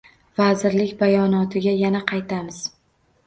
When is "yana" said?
1.83-2.03